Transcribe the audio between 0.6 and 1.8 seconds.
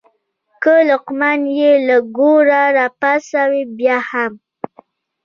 که لقمان یې